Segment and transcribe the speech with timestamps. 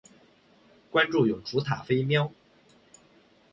[0.89, 2.33] 关注永雏塔菲喵